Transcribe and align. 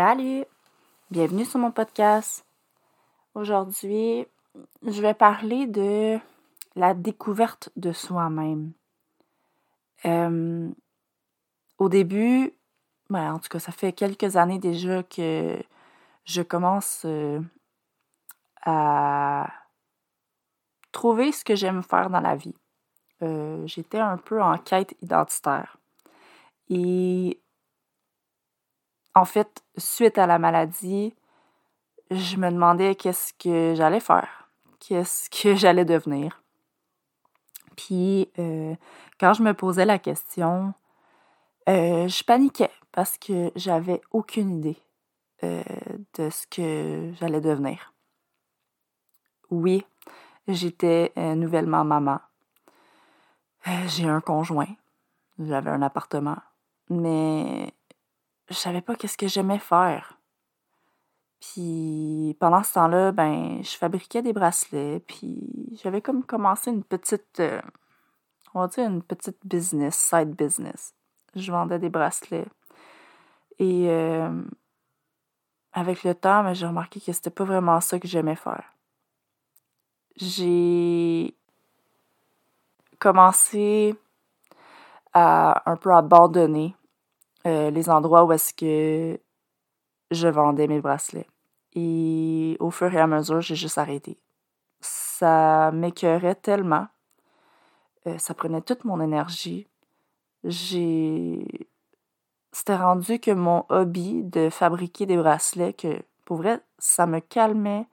Salut! 0.00 0.44
Bienvenue 1.10 1.44
sur 1.44 1.58
mon 1.58 1.72
podcast. 1.72 2.46
Aujourd'hui, 3.34 4.28
je 4.86 5.02
vais 5.02 5.12
parler 5.12 5.66
de 5.66 6.20
la 6.76 6.94
découverte 6.94 7.70
de 7.74 7.90
soi-même. 7.90 8.70
Euh, 10.04 10.70
au 11.78 11.88
début, 11.88 12.54
ben, 13.10 13.34
en 13.34 13.38
tout 13.40 13.48
cas, 13.48 13.58
ça 13.58 13.72
fait 13.72 13.92
quelques 13.92 14.36
années 14.36 14.60
déjà 14.60 15.02
que 15.02 15.60
je 16.24 16.42
commence 16.42 17.02
euh, 17.04 17.40
à 18.62 19.50
trouver 20.92 21.32
ce 21.32 21.44
que 21.44 21.56
j'aime 21.56 21.82
faire 21.82 22.08
dans 22.08 22.20
la 22.20 22.36
vie. 22.36 22.54
Euh, 23.22 23.66
j'étais 23.66 23.98
un 23.98 24.16
peu 24.16 24.40
en 24.40 24.58
quête 24.58 24.94
identitaire. 25.02 25.76
Et 26.70 27.40
en 29.14 29.24
fait, 29.24 29.62
suite 29.76 30.18
à 30.18 30.26
la 30.26 30.38
maladie, 30.38 31.14
je 32.10 32.36
me 32.36 32.50
demandais 32.50 32.94
qu'est-ce 32.94 33.32
que 33.34 33.74
j'allais 33.76 34.00
faire, 34.00 34.48
qu'est-ce 34.80 35.28
que 35.30 35.54
j'allais 35.56 35.84
devenir. 35.84 36.42
Puis, 37.76 38.30
euh, 38.38 38.74
quand 39.20 39.34
je 39.34 39.42
me 39.42 39.54
posais 39.54 39.84
la 39.84 39.98
question, 39.98 40.74
euh, 41.68 42.08
je 42.08 42.24
paniquais 42.24 42.70
parce 42.92 43.18
que 43.18 43.52
j'avais 43.54 44.00
aucune 44.10 44.58
idée 44.58 44.78
euh, 45.44 45.62
de 46.14 46.28
ce 46.30 46.46
que 46.48 47.12
j'allais 47.20 47.40
devenir. 47.40 47.92
Oui, 49.50 49.86
j'étais 50.48 51.12
nouvellement 51.16 51.84
maman. 51.84 52.18
J'ai 53.86 54.08
un 54.08 54.20
conjoint, 54.20 54.68
j'avais 55.38 55.70
un 55.70 55.82
appartement, 55.82 56.38
mais 56.90 57.72
je 58.48 58.54
savais 58.54 58.80
pas 58.80 58.94
qu'est-ce 58.94 59.18
que 59.18 59.28
j'aimais 59.28 59.58
faire. 59.58 60.18
Puis 61.40 62.36
pendant 62.40 62.62
ce 62.62 62.74
temps-là, 62.74 63.12
ben, 63.12 63.62
je 63.62 63.76
fabriquais 63.76 64.22
des 64.22 64.32
bracelets, 64.32 65.00
puis 65.06 65.38
j'avais 65.82 66.02
comme 66.02 66.24
commencé 66.24 66.70
une 66.70 66.82
petite, 66.82 67.40
euh, 67.40 67.62
on 68.54 68.60
va 68.60 68.68
dire 68.68 68.88
une 68.88 69.02
petite 69.02 69.38
business, 69.44 69.96
side 69.96 70.34
business. 70.34 70.94
Je 71.36 71.52
vendais 71.52 71.78
des 71.78 71.90
bracelets. 71.90 72.48
Et 73.58 73.88
euh, 73.88 74.42
avec 75.72 76.02
le 76.02 76.14
temps, 76.14 76.42
ben, 76.42 76.54
j'ai 76.54 76.66
remarqué 76.66 77.00
que 77.00 77.12
c'était 77.12 77.30
pas 77.30 77.44
vraiment 77.44 77.80
ça 77.80 78.00
que 78.00 78.08
j'aimais 78.08 78.36
faire. 78.36 78.74
J'ai 80.16 81.36
commencé 82.98 83.94
à 85.12 85.70
un 85.70 85.76
peu 85.76 85.92
abandonner 85.94 86.74
euh, 87.48 87.70
les 87.70 87.88
endroits 87.88 88.24
où 88.24 88.32
est-ce 88.32 88.52
que 88.52 89.18
je 90.10 90.28
vendais 90.28 90.66
mes 90.66 90.80
bracelets. 90.80 91.26
Et 91.74 92.56
au 92.60 92.70
fur 92.70 92.92
et 92.92 93.00
à 93.00 93.06
mesure, 93.06 93.40
j'ai 93.40 93.56
juste 93.56 93.78
arrêté. 93.78 94.18
Ça 94.80 95.70
m'écœurait 95.72 96.34
tellement. 96.34 96.88
Euh, 98.06 98.18
ça 98.18 98.34
prenait 98.34 98.60
toute 98.60 98.84
mon 98.84 99.00
énergie. 99.00 99.66
J'ai. 100.44 101.68
C'était 102.52 102.76
rendu 102.76 103.18
que 103.18 103.30
mon 103.30 103.64
hobby 103.70 104.22
de 104.24 104.50
fabriquer 104.50 105.06
des 105.06 105.16
bracelets, 105.16 105.72
que 105.72 106.02
pour 106.26 106.38
vrai, 106.38 106.60
ça 106.78 107.06
me 107.06 107.20
calmait, 107.20 107.86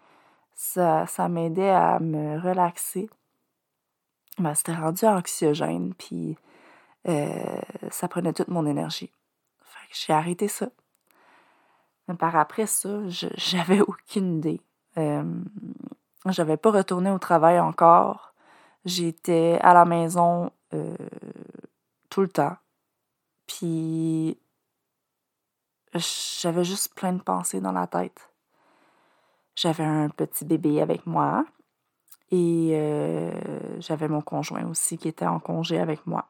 ça, 0.53 1.07
ça 1.07 1.29
m'aidait 1.29 1.69
à 1.69 1.99
me 1.99 2.39
relaxer. 2.39 3.09
Ben, 4.37 4.53
c'était 4.53 4.75
rendu 4.75 5.05
anxiogène, 5.05 5.93
puis 5.93 6.37
euh, 7.07 7.59
ça 7.89 8.07
prenait 8.09 8.33
toute 8.33 8.49
mon 8.49 8.65
énergie 8.65 9.11
j'ai 9.91 10.13
arrêté 10.13 10.47
ça. 10.47 10.67
Mais 12.07 12.15
par 12.15 12.35
après 12.35 12.67
ça, 12.67 12.89
j'avais 13.07 13.81
aucune 13.81 14.37
idée. 14.37 14.61
Euh, 14.97 15.23
j'avais 16.27 16.57
pas 16.57 16.71
retourné 16.71 17.09
au 17.11 17.19
travail 17.19 17.59
encore. 17.59 18.33
J'étais 18.85 19.57
à 19.61 19.73
la 19.73 19.85
maison 19.85 20.51
euh, 20.73 20.95
tout 22.09 22.21
le 22.21 22.27
temps. 22.27 22.55
Puis 23.47 24.37
j'avais 26.41 26.63
juste 26.63 26.93
plein 26.93 27.13
de 27.13 27.21
pensées 27.21 27.61
dans 27.61 27.71
la 27.71 27.87
tête. 27.87 28.29
J'avais 29.55 29.85
un 29.85 30.09
petit 30.09 30.45
bébé 30.45 30.81
avec 30.81 31.05
moi 31.05 31.45
et 32.31 32.71
euh, 32.73 33.31
j'avais 33.79 34.07
mon 34.07 34.21
conjoint 34.21 34.67
aussi 34.69 34.97
qui 34.97 35.07
était 35.07 35.25
en 35.25 35.39
congé 35.39 35.79
avec 35.79 36.05
moi. 36.05 36.27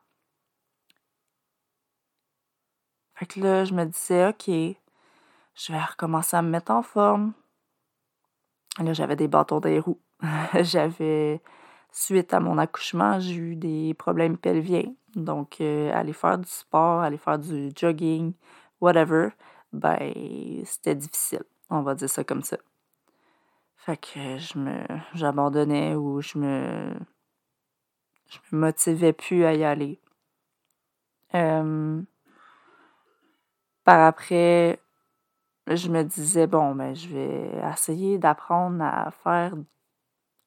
Fait 3.15 3.25
que 3.25 3.39
là, 3.39 3.63
je 3.63 3.73
me 3.73 3.85
disais, 3.85 4.27
OK, 4.27 4.47
je 4.47 5.71
vais 5.71 5.79
recommencer 5.79 6.35
à 6.35 6.41
me 6.41 6.49
mettre 6.49 6.71
en 6.71 6.83
forme. 6.83 7.33
Là, 8.79 8.93
j'avais 8.93 9.15
des 9.15 9.29
bâtons 9.29 9.61
des 9.61 9.79
roues. 9.79 10.01
j'avais, 10.61 11.41
suite 11.91 12.33
à 12.33 12.41
mon 12.41 12.57
accouchement, 12.57 13.19
j'ai 13.19 13.35
eu 13.35 13.55
des 13.55 13.93
problèmes 13.93 14.37
pelviens. 14.37 14.93
Donc, 15.15 15.61
euh, 15.61 15.93
aller 15.93 16.11
faire 16.11 16.37
du 16.37 16.49
sport, 16.49 17.01
aller 17.01 17.17
faire 17.17 17.39
du 17.39 17.71
jogging, 17.73 18.33
whatever, 18.81 19.29
ben, 19.71 20.13
c'était 20.65 20.95
difficile. 20.95 21.43
On 21.69 21.81
va 21.81 21.95
dire 21.95 22.09
ça 22.09 22.25
comme 22.25 22.43
ça. 22.43 22.57
Fait 23.77 23.97
que 23.97 24.37
je 24.37 24.57
me, 24.57 24.83
j'abandonnais 25.13 25.95
ou 25.95 26.19
je 26.21 26.37
me, 26.37 26.95
je 28.27 28.39
me 28.51 28.59
motivais 28.59 29.13
plus 29.13 29.45
à 29.45 29.53
y 29.53 29.63
aller. 29.63 29.99
Euh, 31.33 32.01
par 33.85 34.01
après, 34.01 34.81
je 35.67 35.89
me 35.89 36.03
disais, 36.03 36.47
bon, 36.47 36.75
ben, 36.75 36.95
je 36.95 37.07
vais 37.09 37.51
essayer 37.73 38.17
d'apprendre 38.17 38.83
à 38.83 39.11
faire, 39.11 39.53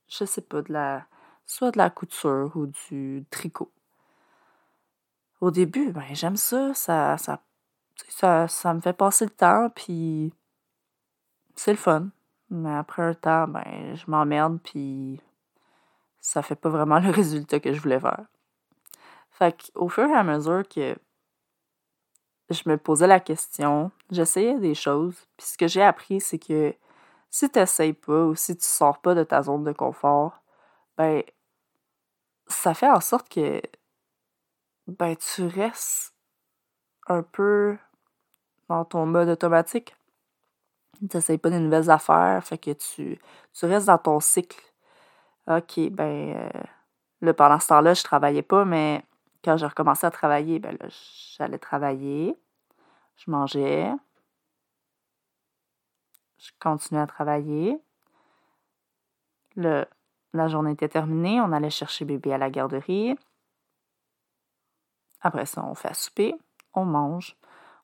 je 0.08 0.24
sais 0.24 0.42
pas, 0.42 0.62
de 0.62 0.72
la, 0.72 1.06
soit 1.46 1.70
de 1.70 1.78
la 1.78 1.90
couture 1.90 2.52
ou 2.56 2.66
du 2.66 3.24
tricot. 3.30 3.72
Au 5.40 5.50
début, 5.50 5.92
ben, 5.92 6.04
j'aime 6.12 6.36
ça, 6.36 6.74
ça, 6.74 7.16
ça, 7.16 7.40
ça, 8.08 8.48
ça 8.48 8.74
me 8.74 8.80
fait 8.80 8.92
passer 8.92 9.24
le 9.24 9.30
temps, 9.30 9.70
puis 9.70 10.32
c'est 11.56 11.72
le 11.72 11.78
fun. 11.78 12.08
Mais 12.50 12.74
après 12.74 13.02
un 13.02 13.14
temps, 13.14 13.46
ben, 13.48 13.94
je 13.94 14.10
m'emmerde, 14.10 14.58
puis 14.62 15.20
ça 16.20 16.42
fait 16.42 16.56
pas 16.56 16.70
vraiment 16.70 16.98
le 16.98 17.10
résultat 17.12 17.60
que 17.60 17.72
je 17.72 17.80
voulais 17.80 18.00
faire. 18.00 18.24
Fait 19.30 19.56
qu'au 19.72 19.88
fur 19.88 20.08
et 20.08 20.14
à 20.14 20.24
mesure 20.24 20.66
que 20.68 20.96
je 22.50 22.68
me 22.68 22.78
posais 22.78 23.06
la 23.06 23.20
question, 23.20 23.90
j'essayais 24.10 24.58
des 24.58 24.74
choses, 24.74 25.16
puis 25.36 25.46
ce 25.46 25.58
que 25.58 25.68
j'ai 25.68 25.82
appris, 25.82 26.20
c'est 26.20 26.38
que 26.38 26.74
si 27.30 27.50
tu 27.50 27.58
n'essayes 27.58 27.92
pas 27.92 28.24
ou 28.24 28.34
si 28.34 28.56
tu 28.56 28.64
sors 28.64 29.00
pas 29.00 29.14
de 29.14 29.24
ta 29.24 29.42
zone 29.42 29.64
de 29.64 29.72
confort, 29.72 30.42
ben, 30.96 31.22
ça 32.46 32.74
fait 32.74 32.88
en 32.88 33.00
sorte 33.00 33.28
que 33.28 33.60
ben, 34.86 35.14
tu 35.16 35.46
restes 35.46 36.14
un 37.08 37.22
peu 37.22 37.76
dans 38.68 38.84
ton 38.84 39.06
mode 39.06 39.28
automatique. 39.28 39.94
Tu 40.98 41.16
n'essayes 41.16 41.38
pas 41.38 41.50
de 41.50 41.58
nouvelles 41.58 41.90
affaires, 41.90 42.42
fait 42.44 42.58
que 42.58 42.72
tu, 42.72 43.18
tu 43.52 43.66
restes 43.66 43.86
dans 43.86 43.98
ton 43.98 44.20
cycle. 44.20 44.60
OK, 45.48 45.78
ben, 45.90 46.36
euh, 46.36 46.62
là, 47.20 47.34
pendant 47.34 47.60
ce 47.60 47.68
temps-là, 47.68 47.94
je 47.94 48.02
travaillais 48.02 48.42
pas, 48.42 48.64
mais 48.64 49.04
quand 49.44 49.56
j'ai 49.56 49.66
recommencé 49.66 50.06
à 50.06 50.10
travailler, 50.10 50.58
ben 50.58 50.76
j'allais 51.38 51.58
travailler, 51.58 52.36
je 53.16 53.30
mangeais, 53.30 53.92
je 56.38 56.50
continuais 56.60 57.02
à 57.02 57.06
travailler, 57.06 57.80
Le, 59.56 59.84
la 60.32 60.48
journée 60.48 60.72
était 60.72 60.88
terminée, 60.88 61.40
on 61.40 61.52
allait 61.52 61.70
chercher 61.70 62.04
bébé 62.04 62.32
à 62.32 62.38
la 62.38 62.50
garderie. 62.50 63.16
Après 65.20 65.46
ça, 65.46 65.64
on 65.64 65.74
fait 65.74 65.88
à 65.88 65.94
souper, 65.94 66.34
on 66.74 66.84
mange, 66.84 67.36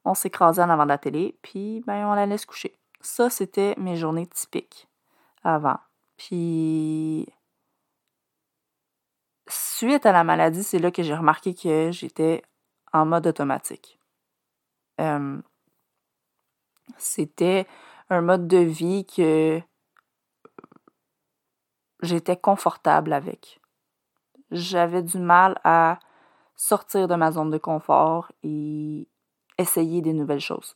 on 0.05 0.15
s'écrasait 0.15 0.63
en 0.63 0.71
avant 0.71 0.85
de 0.85 0.89
la 0.89 0.99
télé, 0.99 1.37
puis 1.43 1.83
ben, 1.87 2.07
on 2.07 2.13
allait 2.13 2.39
se 2.39 2.47
coucher. 2.47 2.77
Ça, 3.01 3.29
c'était 3.31 3.75
mes 3.77 3.97
journées 3.97 4.27
typiques 4.27 4.89
avant. 5.43 5.79
Puis, 6.17 7.27
suite 9.49 10.07
à 10.07 10.13
la 10.13 10.25
maladie, 10.25 10.63
c'est 10.63 10.79
là 10.79 10.91
que 10.91 11.03
j'ai 11.03 11.15
remarqué 11.15 11.55
que 11.55 11.91
j'étais 11.93 12.43
en 12.93 13.07
mode 13.07 13.27
automatique. 13.27 13.99
Euh, 15.01 15.41
c'était 16.99 17.67
un 18.11 18.21
mode 18.21 18.47
de 18.47 18.59
vie 18.59 19.07
que 19.07 19.61
j'étais 22.03 22.37
confortable 22.37 23.13
avec. 23.13 23.61
J'avais 24.51 25.03
du 25.03 25.19
mal 25.19 25.59
à 25.65 25.99
sortir 26.55 27.09
de 27.09 27.15
ma 27.15 27.33
zone 27.33 27.51
de 27.51 27.59
confort 27.59 28.31
et 28.43 29.09
essayer 29.59 30.03
des 30.03 30.13
nouvelles 30.13 30.41
choses. 30.41 30.75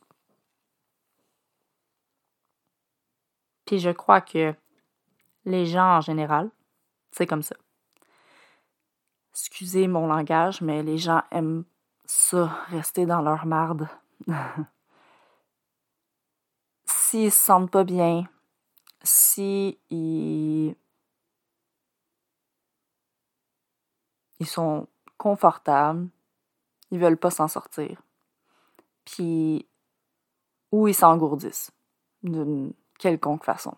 Puis 3.65 3.79
je 3.79 3.91
crois 3.91 4.21
que 4.21 4.53
les 5.45 5.65
gens 5.65 5.97
en 5.97 6.01
général, 6.01 6.49
c'est 7.11 7.27
comme 7.27 7.43
ça. 7.43 7.55
Excusez 9.39 9.87
mon 9.87 10.07
langage, 10.07 10.59
mais 10.59 10.83
les 10.83 10.97
gens 10.97 11.23
aiment 11.31 11.63
ça, 12.03 12.47
rester 12.67 13.05
dans 13.05 13.21
leur 13.21 13.45
marde. 13.45 13.87
S'ils 16.85 17.31
se 17.31 17.45
sentent 17.45 17.71
pas 17.71 17.85
bien, 17.85 18.27
si 19.01 19.79
ils, 19.89 20.75
sont 24.45 24.87
confortables, 25.17 26.09
ils 26.91 26.99
veulent 26.99 27.17
pas 27.17 27.31
s'en 27.31 27.47
sortir. 27.47 28.01
Puis, 29.05 29.65
ou 30.73 30.89
ils 30.89 30.93
s'engourdissent 30.93 31.71
d'une 32.23 32.73
quelconque 32.97 33.45
façon. 33.45 33.77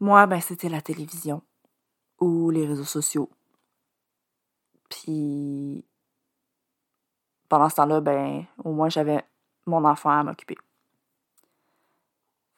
Moi, 0.00 0.26
ben, 0.26 0.40
c'était 0.40 0.70
la 0.70 0.80
télévision 0.80 1.42
ou 2.20 2.48
les 2.50 2.66
réseaux 2.66 2.84
sociaux. 2.84 3.30
Puis, 4.88 5.84
pendant 7.48 7.68
ce 7.68 7.76
temps-là, 7.76 8.00
ben, 8.00 8.44
au 8.64 8.72
moins, 8.72 8.88
j'avais 8.88 9.24
mon 9.66 9.84
enfant 9.84 10.10
à 10.10 10.22
m'occuper. 10.22 10.56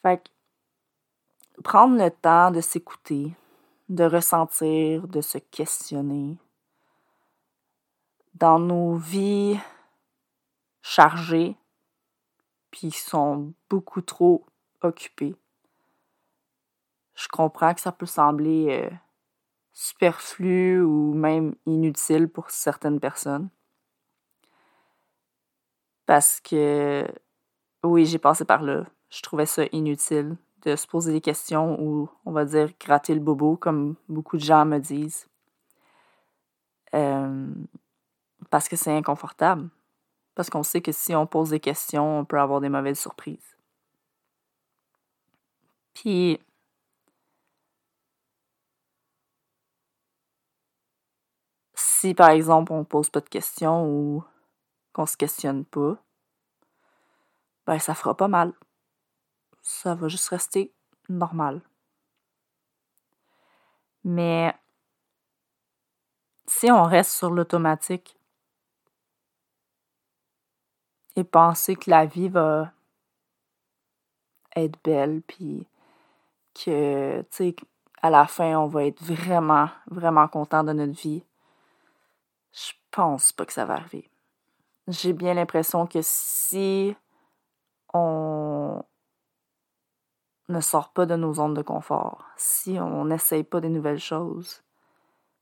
Fait 0.02 0.22
que, 0.22 1.62
prendre 1.62 1.96
le 1.96 2.10
temps 2.10 2.50
de 2.50 2.60
s'écouter, 2.60 3.34
de 3.88 4.04
ressentir, 4.04 5.06
de 5.08 5.20
se 5.20 5.38
questionner, 5.38 6.36
dans 8.34 8.58
nos 8.58 8.96
vies 8.96 9.58
chargées, 10.82 11.56
puis 12.70 12.90
sont 12.90 13.52
beaucoup 13.68 14.00
trop 14.00 14.46
occupées. 14.80 15.34
Je 17.14 17.28
comprends 17.28 17.74
que 17.74 17.80
ça 17.80 17.92
peut 17.92 18.06
sembler 18.06 18.66
euh, 18.70 18.90
superflu 19.72 20.80
ou 20.82 21.14
même 21.14 21.54
inutile 21.66 22.28
pour 22.28 22.50
certaines 22.50 23.00
personnes. 23.00 23.48
Parce 26.06 26.40
que, 26.40 27.06
oui, 27.84 28.06
j'ai 28.06 28.18
passé 28.18 28.44
par 28.44 28.62
là. 28.62 28.84
Je 29.10 29.22
trouvais 29.22 29.46
ça 29.46 29.64
inutile 29.72 30.36
de 30.62 30.76
se 30.76 30.86
poser 30.86 31.12
des 31.12 31.20
questions 31.20 31.80
ou, 31.80 32.08
on 32.24 32.32
va 32.32 32.44
dire, 32.44 32.70
gratter 32.78 33.14
le 33.14 33.20
bobo, 33.20 33.56
comme 33.56 33.96
beaucoup 34.08 34.36
de 34.36 34.42
gens 34.42 34.66
me 34.66 34.78
disent. 34.78 35.28
Euh, 36.94 37.46
parce 38.50 38.68
que 38.68 38.76
c'est 38.76 38.90
inconfortable. 38.90 39.68
Parce 40.34 40.50
qu'on 40.50 40.62
sait 40.62 40.80
que 40.80 40.92
si 40.92 41.14
on 41.14 41.26
pose 41.26 41.50
des 41.50 41.60
questions, 41.60 42.20
on 42.20 42.24
peut 42.24 42.40
avoir 42.40 42.60
des 42.60 42.68
mauvaises 42.68 42.98
surprises. 42.98 43.56
Puis, 45.94 46.40
si 52.00 52.14
par 52.14 52.30
exemple 52.30 52.72
on 52.72 52.82
pose 52.84 53.10
pas 53.10 53.20
de 53.20 53.28
questions 53.28 53.84
ou 53.86 54.24
qu'on 54.94 55.04
se 55.04 55.18
questionne 55.18 55.66
pas, 55.66 55.98
ben 57.66 57.78
ça 57.78 57.94
fera 57.94 58.16
pas 58.16 58.26
mal. 58.26 58.54
Ça 59.60 59.94
va 59.94 60.08
juste 60.08 60.28
rester 60.28 60.72
normal. 61.10 61.60
Mais 64.02 64.54
si 66.46 66.70
on 66.70 66.84
reste 66.84 67.10
sur 67.12 67.30
l'automatique, 67.30 68.16
et 71.16 71.24
penser 71.24 71.76
que 71.76 71.90
la 71.90 72.06
vie 72.06 72.30
va 72.30 72.72
être 74.56 74.78
belle, 74.82 75.20
puis 75.26 75.66
que, 76.54 77.20
tu 77.22 77.26
sais, 77.30 77.56
à 78.00 78.08
la 78.08 78.26
fin, 78.26 78.58
on 78.58 78.68
va 78.68 78.86
être 78.86 79.02
vraiment, 79.02 79.68
vraiment 79.90 80.28
content 80.28 80.64
de 80.64 80.72
notre 80.72 80.98
vie. 80.98 81.22
Je 82.52 82.72
pense 82.90 83.32
pas 83.32 83.46
que 83.46 83.52
ça 83.52 83.64
va 83.64 83.74
arriver. 83.74 84.10
J'ai 84.88 85.12
bien 85.12 85.34
l'impression 85.34 85.86
que 85.86 86.00
si 86.02 86.96
on 87.94 88.82
ne 90.48 90.60
sort 90.60 90.92
pas 90.92 91.06
de 91.06 91.14
nos 91.14 91.34
zones 91.34 91.54
de 91.54 91.62
confort, 91.62 92.24
si 92.36 92.78
on 92.80 93.04
n'essaye 93.04 93.44
pas 93.44 93.60
des 93.60 93.68
nouvelles 93.68 94.00
choses, 94.00 94.62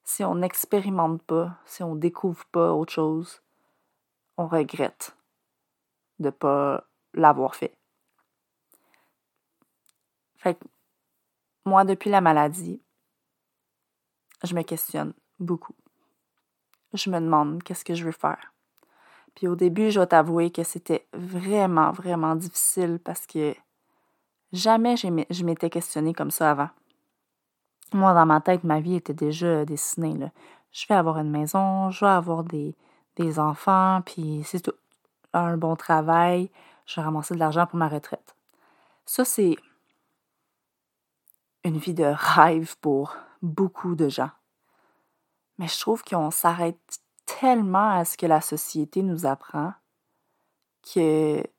si 0.04 0.24
on 0.24 0.34
n'expérimente 0.36 1.22
pas, 1.22 1.56
si 1.64 1.82
on 1.82 1.94
découvre 1.94 2.44
pas 2.46 2.72
autre 2.72 2.92
chose, 2.92 3.42
on 4.36 4.46
regrette 4.46 5.16
de 6.18 6.26
ne 6.26 6.30
pas 6.30 6.84
l'avoir 7.14 7.54
fait. 7.54 7.74
Fait 10.36 10.54
que 10.54 10.64
moi, 11.64 11.84
depuis 11.84 12.10
la 12.10 12.20
maladie, 12.20 12.80
je 14.44 14.54
me 14.54 14.62
questionne 14.62 15.12
beaucoup. 15.38 15.74
Je 16.94 17.10
me 17.10 17.20
demande 17.20 17.62
qu'est-ce 17.62 17.84
que 17.84 17.94
je 17.94 18.04
veux 18.04 18.12
faire. 18.12 18.52
Puis 19.34 19.46
au 19.46 19.54
début, 19.54 19.90
je 19.90 19.96
dois 19.96 20.06
t'avouer 20.06 20.50
que 20.50 20.64
c'était 20.64 21.06
vraiment, 21.12 21.92
vraiment 21.92 22.34
difficile 22.34 22.98
parce 23.02 23.26
que 23.26 23.54
jamais 24.52 24.96
je 24.96 25.44
m'étais 25.44 25.70
questionnée 25.70 26.14
comme 26.14 26.30
ça 26.30 26.50
avant. 26.50 26.70
Moi, 27.92 28.12
dans 28.14 28.26
ma 28.26 28.40
tête, 28.40 28.64
ma 28.64 28.80
vie 28.80 28.96
était 28.96 29.14
déjà 29.14 29.64
dessinée. 29.64 30.14
Là. 30.14 30.30
Je 30.72 30.86
vais 30.88 30.94
avoir 30.94 31.18
une 31.18 31.30
maison, 31.30 31.90
je 31.90 32.04
vais 32.04 32.10
avoir 32.10 32.44
des, 32.44 32.74
des 33.16 33.38
enfants, 33.38 34.02
puis 34.04 34.42
c'est 34.44 34.60
tout 34.60 34.74
un 35.32 35.56
bon 35.56 35.76
travail, 35.76 36.50
je 36.86 36.96
vais 36.96 37.04
ramasser 37.04 37.34
de 37.34 37.38
l'argent 37.38 37.66
pour 37.66 37.78
ma 37.78 37.88
retraite. 37.88 38.34
Ça, 39.04 39.24
c'est 39.24 39.56
une 41.64 41.78
vie 41.78 41.94
de 41.94 42.04
rêve 42.04 42.76
pour 42.80 43.16
beaucoup 43.42 43.94
de 43.94 44.08
gens. 44.08 44.30
Mais 45.58 45.68
je 45.68 45.78
trouve 45.78 46.02
qu'on 46.04 46.30
s'arrête 46.30 47.00
tellement 47.26 47.90
à 47.90 48.04
ce 48.04 48.16
que 48.16 48.26
la 48.26 48.40
société 48.40 49.02
nous 49.02 49.26
apprend 49.26 49.74
que, 50.82 51.42
tu 51.42 51.50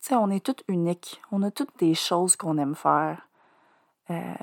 sais, 0.00 0.14
on 0.16 0.30
est 0.30 0.44
toutes 0.44 0.64
uniques. 0.68 1.22
On 1.32 1.42
a 1.42 1.50
toutes 1.50 1.76
des 1.78 1.94
choses 1.94 2.36
qu'on 2.36 2.58
aime 2.58 2.74
faire. 2.74 3.28
Euh, 4.10 4.34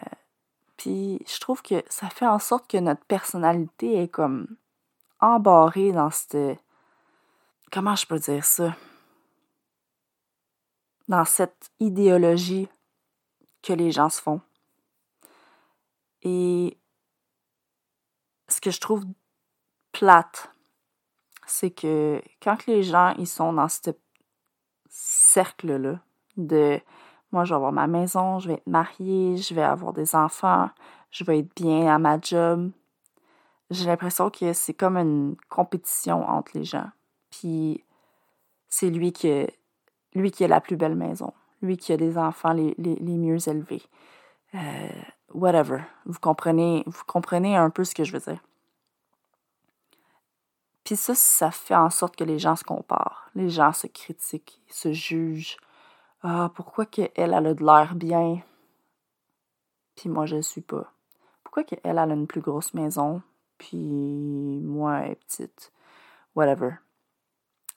puis 0.78 1.22
je 1.28 1.40
trouve 1.40 1.62
que 1.62 1.84
ça 1.90 2.10
fait 2.10 2.28
en 2.28 2.40
sorte 2.40 2.70
que 2.70 2.78
notre 2.78 3.06
personnalité 3.06 4.02
est 4.02 4.08
comme 4.10 4.58
embarrée 5.20 5.92
dans 5.92 6.10
cette 6.10 6.60
comment 7.72 7.96
je 7.96 8.06
peux 8.06 8.20
dire 8.20 8.46
ça? 8.46 8.76
Dans 11.08 11.26
cette 11.26 11.72
idéologie 11.80 12.68
que 13.62 13.74
les 13.74 13.92
gens 13.92 14.10
se 14.10 14.22
font. 14.22 14.42
Et 16.22 16.78
ce 18.54 18.62
que 18.62 18.72
je 18.72 18.80
trouve 18.80 19.04
plate, 19.92 20.52
c'est 21.46 21.72
que 21.72 22.22
quand 22.42 22.66
les 22.68 22.84
gens 22.84 23.14
ils 23.18 23.28
sont 23.28 23.54
dans 23.54 23.68
ce 23.68 23.92
cercle-là 24.90 26.00
de 26.38 26.80
moi 27.32 27.46
je 27.46 27.50
vais 27.50 27.56
avoir 27.56 27.72
ma 27.72 27.88
maison, 27.88 28.40
je 28.40 28.50
vais 28.50 28.54
être 28.56 28.68
mariée, 28.68 29.38
je 29.38 29.54
vais 29.54 29.64
avoir 29.64 29.94
des 29.94 30.16
enfants, 30.16 30.70
je 31.12 31.24
vais 31.24 31.40
être 31.40 31.56
bien 31.56 31.94
à 31.94 32.00
ma 32.00 32.20
job, 32.20 32.72
j'ai 33.70 33.86
l'impression 33.86 34.30
que 34.30 34.54
c'est 34.54 34.74
comme 34.74 34.98
une 34.98 35.36
compétition 35.50 36.28
entre 36.28 36.52
les 36.56 36.64
gens. 36.64 36.90
Puis 37.32 37.84
c'est 38.70 38.90
lui 38.90 39.12
qui, 39.12 39.30
a, 39.32 39.48
lui 40.14 40.32
qui 40.32 40.44
a 40.44 40.48
la 40.48 40.62
plus 40.62 40.78
belle 40.78 40.96
maison, 40.96 41.34
lui 41.62 41.78
qui 41.78 41.92
a 41.92 41.98
des 41.98 42.18
enfants 42.18 42.54
les, 42.54 42.76
mieux 42.78 43.50
élevés. 43.50 43.84
Euh, 44.54 45.02
whatever. 45.34 45.82
Vous 46.06 46.20
comprenez, 46.20 46.84
vous 46.86 47.04
comprenez 47.06 47.56
un 47.56 47.70
peu 47.70 47.84
ce 47.84 47.96
que 47.96 48.04
je 48.04 48.14
veux 48.14 48.20
dire. 48.20 48.40
Puis 50.84 50.96
ça, 50.96 51.16
ça 51.16 51.52
fait 51.52 51.76
en 51.76 51.90
sorte 51.90 52.16
que 52.16 52.24
les 52.24 52.40
gens 52.40 52.56
se 52.56 52.64
comparent. 52.64 53.30
Les 53.36 53.50
gens 53.50 53.72
se 53.72 53.88
critiquent, 53.88 54.62
se 54.70 54.92
jugent. 54.92 55.58
Ah, 56.24 56.52
pourquoi 56.56 56.86
qu'elle, 56.86 57.12
elle 57.16 57.34
a 57.34 57.54
de 57.54 57.64
l'air 57.64 57.96
bien? 57.96 58.42
puis 59.96 60.10
moi, 60.10 60.26
je 60.26 60.36
le 60.38 60.42
suis 60.42 60.62
pas? 60.62 60.92
Pourquoi 61.44 61.64
qu'elle, 61.64 61.80
elle 61.84 62.00
a 62.00 62.06
une 62.06 62.28
plus 62.28 62.42
grosse 62.42 62.74
maison, 62.74 63.22
puis 63.58 64.60
moi, 64.62 65.00
elle 65.02 65.12
est 65.12 65.16
petite? 65.16 65.72
Whatever. 66.36 66.76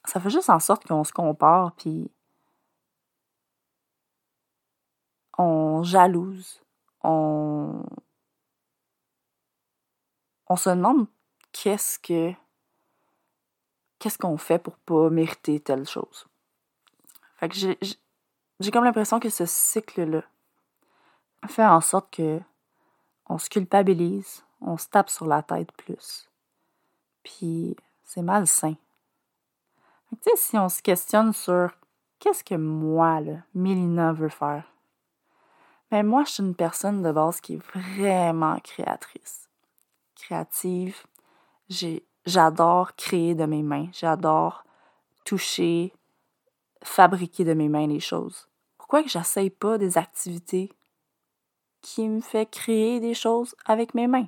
Ça 0.05 0.19
fait 0.19 0.29
juste 0.29 0.49
en 0.49 0.59
sorte 0.59 0.85
qu'on 0.87 1.03
se 1.03 1.13
compare, 1.13 1.73
puis 1.73 2.11
on 5.37 5.83
jalouse, 5.83 6.61
on, 7.03 7.83
on 10.47 10.55
se 10.55 10.69
demande 10.69 11.07
qu'est-ce 11.51 11.99
que 11.99 12.33
qu'est-ce 13.99 14.17
qu'on 14.17 14.37
fait 14.37 14.59
pour 14.59 14.77
pas 14.77 15.09
mériter 15.09 15.59
telle 15.59 15.87
chose. 15.87 16.27
Fait 17.37 17.49
que 17.49 17.55
j'ai, 17.55 18.71
comme 18.71 18.83
l'impression 18.83 19.19
que 19.19 19.29
ce 19.29 19.45
cycle-là 19.45 20.23
fait 21.47 21.65
en 21.65 21.81
sorte 21.81 22.13
que 22.13 22.39
on 23.29 23.37
se 23.37 23.49
culpabilise, 23.49 24.43
on 24.61 24.77
se 24.77 24.87
tape 24.87 25.09
sur 25.09 25.25
la 25.25 25.43
tête 25.43 25.71
plus. 25.73 26.29
Puis 27.23 27.75
c'est 28.03 28.21
malsain. 28.21 28.75
Tu 30.09 30.17
sais, 30.21 30.35
si 30.37 30.57
on 30.57 30.69
se 30.69 30.81
questionne 30.81 31.33
sur 31.33 31.71
qu'est-ce 32.19 32.43
que 32.43 32.55
moi, 32.55 33.19
là, 33.19 33.37
Mélina, 33.53 34.13
veut 34.13 34.29
faire, 34.29 34.63
mais 35.91 36.03
moi, 36.03 36.23
je 36.25 36.31
suis 36.31 36.43
une 36.43 36.55
personne 36.55 37.01
de 37.01 37.11
base 37.11 37.39
qui 37.39 37.55
est 37.55 37.63
vraiment 37.71 38.59
créatrice. 38.59 39.49
Créative. 40.15 40.97
J'adore 42.25 42.95
créer 42.95 43.35
de 43.35 43.45
mes 43.45 43.63
mains. 43.63 43.87
J'adore 43.93 44.65
toucher, 45.23 45.93
fabriquer 46.83 47.43
de 47.45 47.53
mes 47.53 47.69
mains 47.69 47.87
les 47.87 47.99
choses. 47.99 48.47
Pourquoi 48.77 49.03
que 49.03 49.09
j'essaye 49.09 49.49
pas 49.49 49.77
des 49.77 49.97
activités 49.97 50.71
qui 51.81 52.07
me 52.07 52.21
fait 52.21 52.49
créer 52.49 52.99
des 52.99 53.13
choses 53.13 53.55
avec 53.65 53.93
mes 53.93 54.07
mains? 54.07 54.27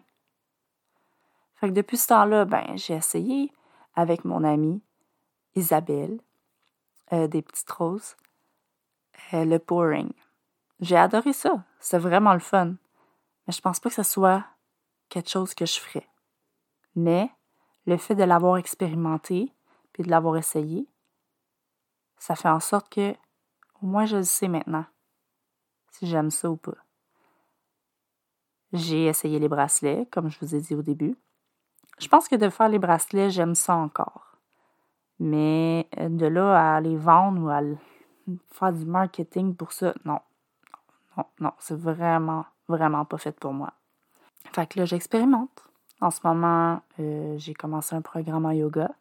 Fait 1.55 1.67
que 1.67 1.73
depuis 1.73 1.97
ce 1.97 2.07
temps-là, 2.07 2.45
ben, 2.45 2.75
j'ai 2.75 2.93
essayé 2.93 3.51
avec 3.95 4.23
mon 4.23 4.45
amie 4.45 4.81
Isabelle, 5.55 6.21
euh, 7.11 7.27
des 7.27 7.41
petites 7.41 7.71
roses, 7.71 8.15
euh, 9.33 9.43
le 9.43 9.59
pouring. 9.59 10.11
J'ai 10.79 10.97
adoré 10.97 11.33
ça. 11.33 11.63
C'est 11.79 11.97
vraiment 11.97 12.33
le 12.33 12.39
fun. 12.39 12.75
Mais 13.47 13.53
je 13.53 13.61
pense 13.61 13.79
pas 13.79 13.89
que 13.89 13.95
ce 13.95 14.03
soit 14.03 14.45
quelque 15.09 15.29
chose 15.29 15.53
que 15.53 15.65
je 15.65 15.79
ferais. 15.79 16.07
Mais 16.95 17.29
le 17.85 17.97
fait 17.97 18.15
de 18.15 18.23
l'avoir 18.23 18.57
expérimenté 18.57 19.53
puis 19.93 20.03
de 20.03 20.09
l'avoir 20.09 20.37
essayé, 20.37 20.87
ça 22.17 22.35
fait 22.35 22.49
en 22.49 22.59
sorte 22.59 22.89
que 22.89 23.13
au 23.81 23.87
moins 23.87 24.05
je 24.05 24.17
le 24.17 24.23
sais 24.23 24.47
maintenant 24.47 24.85
si 25.91 26.05
j'aime 26.07 26.29
ça 26.29 26.49
ou 26.49 26.57
pas. 26.57 26.75
J'ai 28.71 29.05
essayé 29.05 29.39
les 29.39 29.49
bracelets, 29.49 30.05
comme 30.11 30.29
je 30.29 30.39
vous 30.39 30.53
ai 30.53 30.61
dit 30.61 30.75
au 30.75 30.83
début. 30.83 31.17
Je 31.97 32.07
pense 32.07 32.27
que 32.27 32.35
de 32.35 32.49
faire 32.49 32.69
les 32.69 32.79
bracelets, 32.79 33.31
j'aime 33.31 33.55
ça 33.55 33.75
encore. 33.75 34.37
Mais 35.17 35.89
de 35.97 36.27
là 36.27 36.75
à 36.75 36.81
les 36.81 36.95
vendre 36.95 37.41
ou 37.41 37.49
à 37.49 37.61
faire 38.47 38.71
du 38.71 38.85
marketing 38.85 39.55
pour 39.55 39.71
ça, 39.73 39.93
non, 40.05 40.19
non, 41.39 41.51
c'est 41.59 41.77
vraiment, 41.77 42.45
vraiment 42.67 43.05
pas 43.05 43.17
fait 43.17 43.37
pour 43.37 43.53
moi. 43.53 43.73
Fait 44.53 44.67
que 44.67 44.79
là, 44.79 44.85
j'expérimente. 44.85 45.63
En 46.01 46.11
ce 46.11 46.19
moment, 46.23 46.81
euh, 46.99 47.37
j'ai 47.37 47.53
commencé 47.53 47.95
un 47.95 48.01
programme 48.01 48.45
en 48.45 48.51
yoga. 48.51 48.91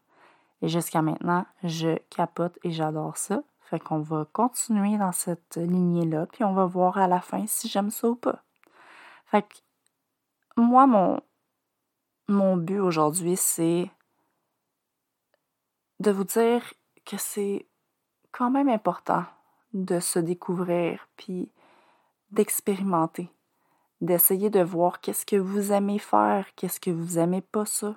Et 0.62 0.68
jusqu'à 0.68 1.02
maintenant, 1.02 1.46
je 1.62 1.98
capote 2.10 2.58
et 2.64 2.70
j'adore 2.70 3.16
ça. 3.16 3.42
Fait 3.60 3.78
qu'on 3.78 4.00
va 4.00 4.26
continuer 4.32 4.96
dans 4.96 5.12
cette 5.12 5.56
lignée-là, 5.56 6.26
puis 6.26 6.42
on 6.42 6.54
va 6.54 6.64
voir 6.64 6.96
à 6.96 7.06
la 7.06 7.20
fin 7.20 7.46
si 7.46 7.68
j'aime 7.68 7.90
ça 7.90 8.08
ou 8.08 8.14
pas. 8.14 8.42
Fait 9.26 9.42
que 9.42 9.54
moi, 10.56 10.86
mon, 10.86 11.20
mon 12.28 12.56
but 12.56 12.80
aujourd'hui, 12.80 13.36
c'est 13.36 13.90
de 16.00 16.10
vous 16.10 16.24
dire 16.24 16.62
que 17.04 17.18
c'est 17.18 17.66
quand 18.32 18.50
même 18.50 18.68
important 18.68 19.24
de 19.74 20.00
se 20.00 20.18
découvrir, 20.18 21.06
puis 21.16 21.50
d'expérimenter, 22.30 23.30
d'essayer 24.00 24.50
de 24.50 24.60
voir 24.60 25.00
qu'est-ce 25.00 25.26
que 25.26 25.36
vous 25.36 25.72
aimez 25.72 25.98
faire, 25.98 26.46
qu'est-ce 26.56 26.80
que 26.80 26.90
vous 26.90 27.18
aimez 27.18 27.40
pas 27.40 27.66
ça, 27.66 27.96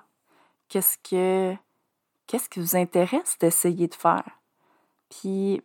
qu'est-ce 0.68 0.98
que 0.98 1.56
qu'est-ce 2.26 2.48
qui 2.48 2.60
vous 2.60 2.76
intéresse 2.76 3.36
d'essayer 3.38 3.88
de 3.88 3.94
faire. 3.94 4.40
Puis 5.10 5.62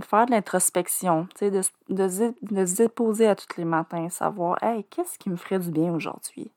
faire 0.00 0.26
de 0.26 0.30
l'introspection, 0.30 1.28
de, 1.40 1.50
de, 1.50 2.34
de, 2.40 2.66
se 2.66 2.74
déposer 2.76 3.26
à 3.26 3.36
tous 3.36 3.56
les 3.56 3.64
matins, 3.64 4.08
savoir 4.08 4.62
Hey, 4.62 4.84
qu'est-ce 4.84 5.18
qui 5.18 5.28
me 5.28 5.36
ferait 5.36 5.58
du 5.58 5.70
bien 5.70 5.92
aujourd'hui? 5.92 6.52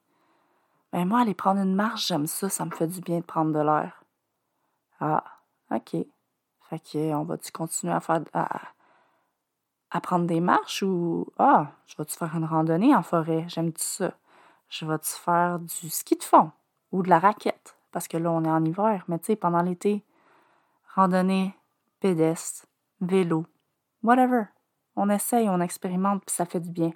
Ben 0.94 1.06
moi, 1.06 1.22
aller 1.22 1.34
prendre 1.34 1.62
une 1.62 1.76
marche, 1.76 2.08
j'aime 2.08 2.28
ça, 2.28 2.50
ça 2.50 2.66
me 2.66 2.72
fait 2.72 2.88
du 2.88 3.02
bien 3.02 3.20
de 3.20 3.26
prendre 3.26 3.54
de 3.54 3.60
l'air. 3.60 4.04
Ah, 5.00 5.24
OK. 5.72 5.96
Fait 6.70 6.80
que 6.80 7.14
on 7.14 7.24
va-tu 7.24 7.52
continuer 7.52 7.94
à 7.94 8.00
faire 8.00 8.22
prendre 10.00 10.26
des 10.26 10.40
marches 10.40 10.84
ou 10.84 11.28
Ah, 11.38 11.72
je 11.88 11.96
vais-tu 11.98 12.16
faire 12.16 12.36
une 12.36 12.46
randonnée 12.46 12.96
en 12.96 13.04
forêt? 13.04 13.46
J'aime 13.50 13.74
tout 13.74 13.84
ça? 13.84 14.14
Je 14.70 14.86
vais-tu 14.86 15.10
faire 15.10 15.60
du 15.60 15.90
ski 15.90 16.16
de 16.16 16.24
fond 16.24 16.52
ou 16.92 17.04
de 17.04 17.10
la 17.10 17.20
raquette? 17.20 17.76
Parce 17.92 18.08
que 18.08 18.16
là, 18.18 18.32
on 18.32 18.46
est 18.46 18.50
en 18.50 18.64
hiver, 18.64 19.04
mais 19.10 19.20
tu 19.20 19.26
sais, 19.26 19.36
pendant 19.36 19.62
l'été, 19.62 20.06
randonnée, 20.96 21.54
pédestre, 22.00 22.66
vélo, 23.02 23.46
whatever. 24.02 24.44
On 24.96 25.10
essaye, 25.10 25.50
on 25.50 25.60
expérimente, 25.60 26.24
puis 26.26 26.34
ça 26.36 26.46
fait 26.46 26.62
du 26.62 26.70
bien. 26.70 26.92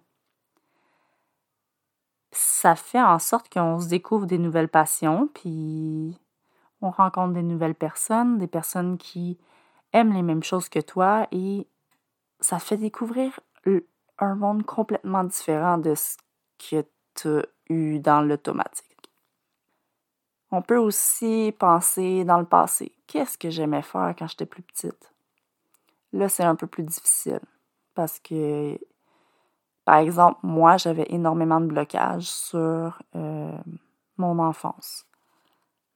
Ça 2.31 2.75
fait 2.75 3.01
en 3.01 3.19
sorte 3.19 3.51
qu'on 3.51 3.79
se 3.79 3.87
découvre 3.87 4.25
des 4.25 4.37
nouvelles 4.37 4.69
passions, 4.69 5.29
puis 5.33 6.17
on 6.81 6.91
rencontre 6.91 7.33
des 7.33 7.43
nouvelles 7.43 7.75
personnes, 7.75 8.37
des 8.37 8.47
personnes 8.47 8.97
qui 8.97 9.37
aiment 9.93 10.13
les 10.13 10.21
mêmes 10.21 10.43
choses 10.43 10.69
que 10.69 10.79
toi 10.79 11.27
et 11.31 11.67
ça 12.39 12.59
fait 12.59 12.77
découvrir 12.77 13.39
un 14.19 14.35
monde 14.35 14.65
complètement 14.65 15.23
différent 15.23 15.77
de 15.77 15.95
ce 15.95 16.17
que 16.57 16.85
tu 17.15 17.27
as 17.27 17.45
eu 17.69 17.99
dans 17.99 18.21
l'automatique. 18.21 18.85
On 20.51 20.61
peut 20.61 20.77
aussi 20.77 21.53
penser 21.57 22.23
dans 22.23 22.39
le 22.39 22.45
passé. 22.45 22.93
Qu'est-ce 23.07 23.37
que 23.37 23.49
j'aimais 23.49 23.81
faire 23.81 24.15
quand 24.17 24.27
j'étais 24.27 24.45
plus 24.45 24.63
petite? 24.63 25.11
Là, 26.13 26.29
c'est 26.29 26.43
un 26.43 26.55
peu 26.55 26.67
plus 26.67 26.83
difficile 26.83 27.41
parce 27.93 28.19
que, 28.19 28.77
par 29.83 29.97
exemple, 29.97 30.39
moi, 30.43 30.77
j'avais 30.77 31.05
énormément 31.09 31.59
de 31.59 31.65
blocages 31.65 32.29
sur 32.29 33.01
euh, 33.15 33.57
mon 34.17 34.39
enfance. 34.39 35.05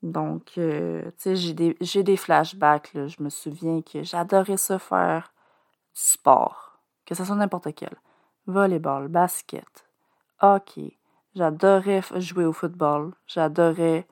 Donc, 0.02 0.54
euh, 0.58 1.04
tu 1.22 1.36
sais, 1.36 1.76
j'ai 1.80 2.04
des, 2.04 2.18
flashbacks. 2.18 2.92
Je 2.94 3.22
me 3.22 3.30
souviens 3.30 3.82
que 3.82 4.04
j'adorais 4.04 4.58
ça 4.58 4.80
faire 4.80 5.34
sport, 6.00 6.80
que 7.06 7.14
ce 7.14 7.26
soit 7.26 7.36
n'importe 7.36 7.74
quel. 7.76 7.96
Volleyball, 8.48 9.10
basket, 9.10 9.86
hockey. 10.42 10.98
J'adorais 11.36 12.02
jouer 12.16 12.46
au 12.46 12.54
football. 12.54 13.14
J'adorais 13.28 14.08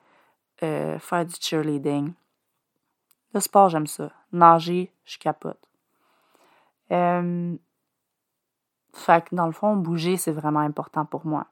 euh, 0.62 0.98
faire 0.98 1.24
du 1.24 1.34
cheerleading. 1.40 2.12
Le 3.34 3.40
sport, 3.40 3.70
j'aime 3.70 3.86
ça. 3.86 4.10
Nager, 4.32 4.92
je 5.04 5.18
capote. 5.18 5.68
Euh, 6.92 7.56
fait 8.94 9.24
que 9.24 9.34
dans 9.34 9.46
le 9.46 9.52
fond, 9.52 9.76
bouger, 9.76 10.16
c'est 10.16 10.32
vraiment 10.32 10.60
important 10.60 11.04
pour 11.04 11.26
moi. 11.26 11.46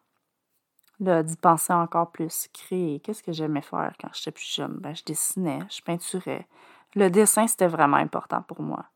Là, 1.01 1.23
d'y 1.23 1.37
penser 1.37 1.73
encore 1.73 2.11
plus, 2.11 2.49
créer. 2.53 3.01
Qu'est-ce 3.01 3.23
que 3.23 3.33
j'aimais 3.33 3.63
faire 3.63 3.95
quand 4.01 4.09
j'étais 4.15 4.31
plus 4.31 4.55
jeune? 4.55 4.79
Ben, 4.81 4.95
je 4.95 5.05
dessinais, 5.05 5.61
je 5.71 5.83
peinturais. 5.83 6.47
Le 6.95 7.11
dessin, 7.11 7.47
c'était 7.47 7.67
vraiment 7.67 7.99
important 7.99 8.43
pour 8.43 8.63
moi. 8.63 8.87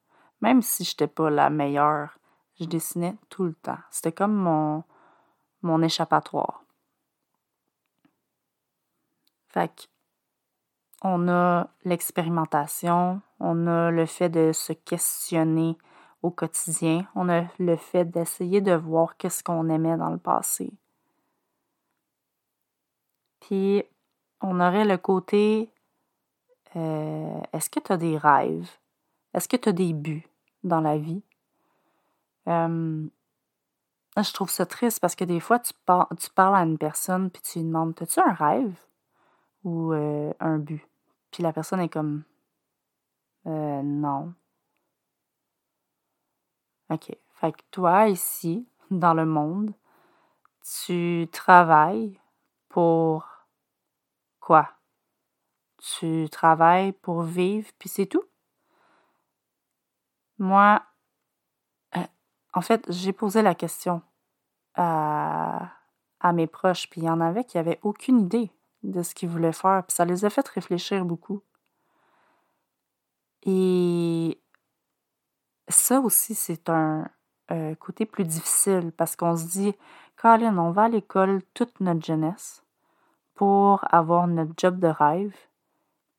Même 0.41 0.63
si 0.63 0.85
je 0.85 0.93
n'étais 0.93 1.07
pas 1.07 1.31
la 1.31 1.51
meilleure, 1.51 2.19
je 2.59 2.65
dessinais 2.65 3.17
tout 3.29 3.45
le 3.45 3.55
temps. 3.55 3.79
C'était 3.91 4.13
comme 4.13 4.35
mon, 4.35 4.85
mon 5.63 5.83
échappatoire. 5.83 6.63
Fait 9.49 9.89
on 11.03 11.29
a 11.29 11.69
l'expérimentation, 11.85 13.23
on 13.39 13.67
a 13.67 13.91
le 13.91 14.05
fait 14.05 14.29
de 14.29 14.53
se 14.53 14.73
questionner 14.73 15.79
au 16.23 16.31
quotidien, 16.31 17.07
on 17.15 17.29
a 17.31 17.45
le 17.59 17.77
fait 17.77 18.05
d'essayer 18.05 18.61
de 18.61 18.75
voir 18.75 19.17
qu'est-ce 19.17 19.43
qu'on 19.43 19.71
aimait 19.71 19.97
dans 19.97 20.11
le 20.11 20.19
passé. 20.19 20.71
Puis, 23.41 23.83
on 24.43 24.61
aurait 24.61 24.85
le 24.85 24.99
côté, 24.99 25.73
euh, 26.77 27.41
est-ce 27.55 27.71
que 27.71 27.81
tu 27.81 27.93
as 27.93 27.97
des 27.97 28.19
rêves? 28.19 28.71
Est-ce 29.35 29.49
que 29.49 29.57
tu 29.57 29.69
as 29.69 29.73
des 29.73 29.93
buts? 29.93 30.31
dans 30.65 30.81
la 30.81 30.99
vie? 30.99 31.23
je 32.47 34.33
trouve 34.33 34.51
ça 34.51 34.67
triste 34.67 35.01
parce 35.01 35.15
que 35.15 35.25
des 35.25 35.41
fois, 35.41 35.61
tu, 35.61 35.73
tu 35.73 36.31
parles 36.31 36.57
à 36.57 36.63
une 36.63 36.79
personne 36.79 37.31
puis 37.31 37.41
tu 37.43 37.61
lui 37.61 37.67
demandes 37.67 37.95
As-tu 38.01 38.21
un 38.21 38.33
rêve 38.33 38.75
ou 39.65 39.93
euh, 39.93 40.33
un 40.41 40.59
but? 40.59 40.85
Puis 41.31 41.43
la 41.43 41.53
personne 41.53 41.81
est 41.81 41.89
comme 41.89 42.25
euh, 43.47 43.83
Non. 43.83 44.35
OK. 46.91 47.17
Fait 47.35 47.53
que 47.53 47.63
toi, 47.71 48.09
ici, 48.09 48.67
dans 48.91 49.15
le 49.15 49.25
monde. 49.25 49.73
Tu 50.85 51.29
travailles 51.33 52.21
pour 52.69 53.27
quoi? 54.41 54.69
Tu 55.79 56.29
travailles 56.31 56.93
pour 56.93 57.23
vivre, 57.23 57.69
puis 57.79 57.89
c'est 57.89 58.07
tout? 58.07 58.25
Moi, 60.41 60.83
euh, 61.97 62.01
en 62.55 62.63
fait, 62.63 62.91
j'ai 62.91 63.13
posé 63.13 63.43
la 63.43 63.55
question 63.55 64.03
à, 64.75 65.71
mes 66.33 66.47
proches, 66.47 66.89
puis 66.89 67.03
il 67.03 67.05
y 67.05 67.11
en 67.11 67.21
avait 67.21 67.45
qui 67.45 67.59
n'avaient 67.59 67.79
aucune 67.83 68.21
idée 68.21 68.51
de 68.83 69.03
ce 69.03 69.15
qu'ils 69.15 69.29
voulaient 69.29 69.53
faire, 69.53 69.85
puis 69.87 69.95
ça 69.95 70.07
les 70.07 70.25
a 70.25 70.31
fait 70.31 70.49
réfléchir 70.49 71.05
beaucoup. 71.05 71.43
Et 73.43 74.41
ça 75.69 76.01
aussi, 76.01 76.35
c'est 76.35 76.71
un 76.71 77.07
euh, 77.51 77.75
côté 77.75 78.07
plus 78.07 78.25
difficile 78.25 78.93
parce 78.97 79.17
qu'on 79.17 79.37
se 79.37 79.45
dit, 79.45 79.75
Colin, 80.17 80.57
on 80.57 80.71
va 80.71 80.85
à 80.85 80.89
l'école 80.89 81.43
toute 81.53 81.81
notre 81.81 82.05
jeunesse 82.05 82.65
pour 83.35 83.85
avoir 83.93 84.27
notre 84.27 84.55
job 84.57 84.79
de 84.79 84.89
rêve, 84.89 85.37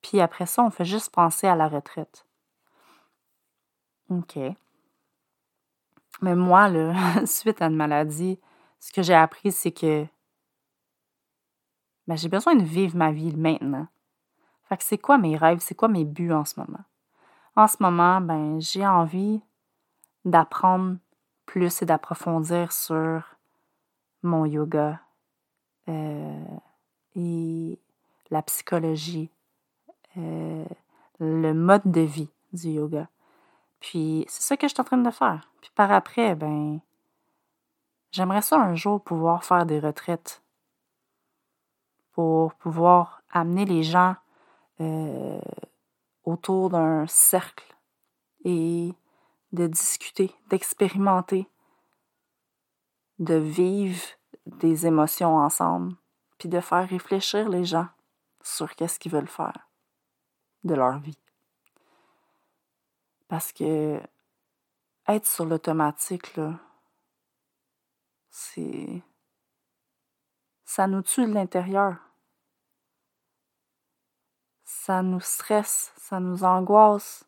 puis 0.03 0.21
après 0.21 0.45
ça, 0.45 0.63
on 0.63 0.69
fait 0.69 0.85
juste 0.85 1.11
penser 1.11 1.47
à 1.47 1.55
la 1.55 1.67
retraite. 1.67 2.27
OK. 4.11 4.37
Mais 6.21 6.35
moi, 6.35 6.69
suite 7.25 7.61
à 7.61 7.67
une 7.67 7.75
maladie, 7.75 8.39
ce 8.79 8.91
que 8.91 9.01
j'ai 9.01 9.13
appris, 9.13 9.51
c'est 9.51 9.71
que 9.71 10.05
ben, 12.07 12.15
j'ai 12.17 12.29
besoin 12.29 12.55
de 12.55 12.63
vivre 12.63 12.97
ma 12.97 13.11
vie 13.11 13.35
maintenant. 13.35 13.87
Fait 14.67 14.77
que 14.77 14.83
c'est 14.83 14.97
quoi 14.97 15.17
mes 15.17 15.37
rêves, 15.37 15.59
c'est 15.61 15.75
quoi 15.75 15.87
mes 15.87 16.03
buts 16.03 16.31
en 16.31 16.45
ce 16.45 16.59
moment? 16.59 16.83
En 17.55 17.67
ce 17.67 17.77
moment, 17.79 18.21
ben, 18.21 18.59
j'ai 18.59 18.85
envie 18.85 19.41
d'apprendre 20.25 20.97
plus 21.45 21.81
et 21.81 21.85
d'approfondir 21.85 22.71
sur 22.71 23.23
mon 24.23 24.45
yoga 24.45 24.99
euh, 25.89 26.45
et 27.15 27.79
la 28.29 28.41
psychologie, 28.43 29.29
euh, 30.17 30.65
le 31.19 31.53
mode 31.53 31.81
de 31.85 32.01
vie 32.01 32.29
du 32.53 32.69
yoga. 32.69 33.07
Puis 33.81 34.25
c'est 34.29 34.43
ça 34.43 34.55
que 34.55 34.67
je 34.67 34.73
suis 34.73 34.81
en 34.81 34.85
train 34.85 34.97
de 34.97 35.11
faire. 35.11 35.51
Puis 35.59 35.71
par 35.75 35.91
après, 35.91 36.35
ben, 36.35 36.79
j'aimerais 38.11 38.41
ça 38.41 38.57
un 38.57 38.75
jour 38.75 39.03
pouvoir 39.03 39.43
faire 39.43 39.65
des 39.65 39.79
retraites 39.79 40.41
pour 42.13 42.53
pouvoir 42.55 43.23
amener 43.31 43.65
les 43.65 43.83
gens 43.83 44.15
euh, 44.79 45.41
autour 46.23 46.69
d'un 46.69 47.07
cercle 47.07 47.75
et 48.45 48.93
de 49.51 49.67
discuter, 49.67 50.33
d'expérimenter, 50.49 51.47
de 53.19 53.35
vivre 53.35 54.01
des 54.45 54.87
émotions 54.87 55.37
ensemble, 55.37 55.95
puis 56.37 56.49
de 56.49 56.59
faire 56.59 56.87
réfléchir 56.87 57.49
les 57.49 57.65
gens 57.65 57.87
sur 58.43 58.75
qu'est-ce 58.75 58.99
qu'ils 58.99 59.11
veulent 59.11 59.27
faire 59.27 59.69
de 60.63 60.75
leur 60.75 60.99
vie. 60.99 61.20
Parce 63.31 63.53
que 63.53 63.97
être 65.07 65.25
sur 65.25 65.45
l'automatique, 65.45 66.35
là, 66.35 66.59
c'est. 68.29 69.01
Ça 70.65 70.85
nous 70.85 71.01
tue 71.01 71.25
de 71.25 71.33
l'intérieur. 71.33 71.95
Ça 74.65 75.01
nous 75.01 75.21
stresse, 75.21 75.93
ça 75.95 76.19
nous 76.19 76.43
angoisse. 76.43 77.23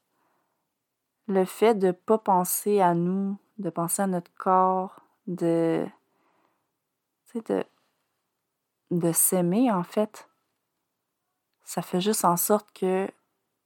Le 1.27 1.45
fait 1.45 1.73
de 1.73 1.87
ne 1.87 1.91
pas 1.93 2.17
penser 2.17 2.81
à 2.81 2.95
nous, 2.95 3.37
de 3.57 3.69
penser 3.69 4.01
à 4.01 4.07
notre 4.07 4.33
corps, 4.35 4.99
de. 5.27 5.87
Tu 7.27 7.39
sais, 7.39 7.41
de. 7.53 7.65
de 8.91 9.13
s'aimer, 9.13 9.71
en 9.71 9.83
fait, 9.83 10.27
ça 11.63 11.81
fait 11.81 12.01
juste 12.01 12.25
en 12.25 12.35
sorte 12.35 12.73
que 12.73 13.09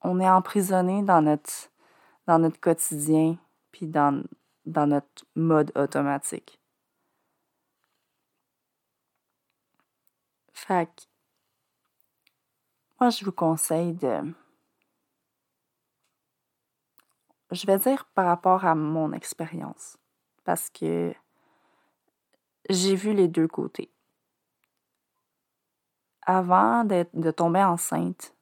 on 0.02 0.20
est 0.20 0.30
emprisonné 0.30 1.02
dans 1.02 1.24
notre 1.24 1.72
dans 2.28 2.40
notre 2.40 2.60
quotidien, 2.60 3.38
puis 3.72 3.88
dans, 3.88 4.24
dans 4.66 4.86
notre 4.86 5.26
mode 5.36 5.72
automatique. 5.76 6.60
Fait 10.54 10.88
que, 10.88 11.04
moi, 13.00 13.10
je 13.10 13.24
vous 13.24 13.32
conseille 13.32 13.94
de. 13.94 14.34
Je 17.52 17.66
vais 17.66 17.80
dire 17.80 18.06
par 18.14 18.26
rapport 18.26 18.66
à 18.66 18.76
mon 18.76 19.14
expérience, 19.14 19.98
parce 20.44 20.70
que 20.70 21.14
j'ai 22.70 22.96
vu 22.96 23.14
les 23.14 23.30
deux 23.30 23.48
côtés. 23.48 23.90
Avant 26.24 26.84
de 26.84 27.32
tomber 27.32 27.64
enceinte, 27.64 28.36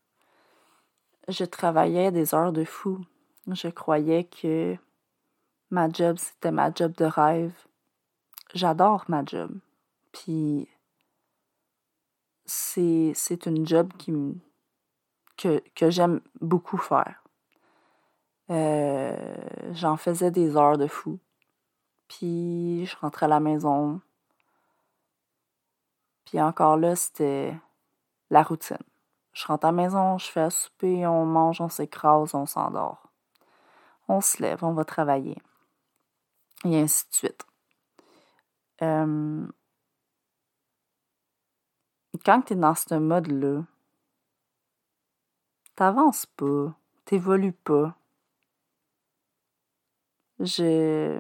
je 1.27 1.45
travaillais 1.45 2.11
des 2.11 2.33
heures 2.33 2.51
de 2.51 2.65
fou 2.65 3.05
je 3.53 3.67
croyais 3.67 4.23
que 4.23 4.75
ma 5.69 5.89
job, 5.89 6.17
c'était 6.17 6.51
ma 6.51 6.73
job 6.73 6.93
de 6.93 7.05
rêve. 7.05 7.53
J'adore 8.53 9.05
ma 9.07 9.23
job. 9.25 9.51
Puis 10.11 10.67
c'est, 12.45 13.11
c'est 13.15 13.45
une 13.45 13.67
job 13.67 13.91
qui 13.97 14.13
que, 15.37 15.61
que 15.75 15.89
j'aime 15.89 16.21
beaucoup 16.41 16.77
faire. 16.77 17.21
Euh, 18.49 19.35
j'en 19.73 19.97
faisais 19.97 20.31
des 20.31 20.55
heures 20.55 20.77
de 20.77 20.87
fou. 20.87 21.19
Puis 22.07 22.85
je 22.85 22.95
rentrais 22.97 23.25
à 23.25 23.29
la 23.29 23.39
maison. 23.39 24.01
Puis 26.25 26.41
encore 26.41 26.77
là, 26.77 26.95
c'était 26.95 27.55
la 28.29 28.43
routine. 28.43 28.77
Je 29.33 29.45
rentre 29.45 29.65
à 29.65 29.71
la 29.71 29.73
maison, 29.73 30.17
je 30.17 30.27
fais 30.27 30.41
à 30.41 30.49
souper, 30.49 31.05
on 31.05 31.25
mange, 31.25 31.59
on 31.59 31.69
s'écrase, 31.69 32.33
on 32.33 32.45
s'endort 32.45 33.04
on 34.07 34.21
se 34.21 34.41
lève, 34.41 34.63
on 34.63 34.73
va 34.73 34.85
travailler. 34.85 35.37
Et 36.63 36.79
ainsi 36.79 37.05
de 37.09 37.15
suite. 37.15 37.45
Euh, 38.81 39.47
quand 42.23 42.41
tu 42.41 42.53
es 42.53 42.55
dans 42.55 42.75
ce 42.75 42.95
mode-là, 42.95 43.63
t'avances 45.75 46.25
pas, 46.25 46.73
t'évolues 47.05 47.51
pas. 47.51 47.95
J'ai 50.39 51.19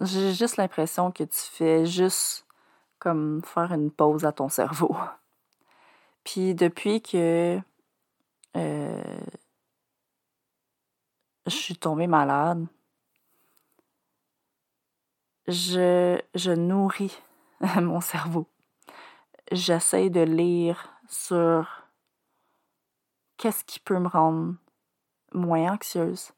juste 0.00 0.56
l'impression 0.56 1.10
que 1.10 1.24
tu 1.24 1.38
fais 1.38 1.86
juste 1.86 2.46
comme 2.98 3.42
faire 3.44 3.72
une 3.72 3.90
pause 3.90 4.24
à 4.24 4.32
ton 4.32 4.48
cerveau. 4.48 4.96
Puis 6.24 6.54
depuis 6.54 7.02
que 7.02 7.60
euh, 8.56 9.20
je 11.46 11.56
suis 11.56 11.76
tombée 11.76 12.06
malade, 12.06 12.66
je, 15.48 16.20
je 16.34 16.52
nourris 16.52 17.18
mon 17.76 18.00
cerveau. 18.00 18.46
J'essaie 19.50 20.08
de 20.08 20.20
lire 20.20 20.92
sur 21.08 21.82
qu'est-ce 23.36 23.64
qui 23.64 23.80
peut 23.80 23.98
me 23.98 24.08
rendre 24.08 24.54
moins 25.34 25.72
anxieuse, 25.72 26.32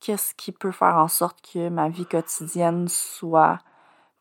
qu'est-ce 0.00 0.34
qui 0.34 0.52
peut 0.52 0.72
faire 0.72 0.96
en 0.96 1.08
sorte 1.08 1.40
que 1.52 1.68
ma 1.68 1.88
vie 1.88 2.06
quotidienne 2.06 2.88
soit 2.88 3.58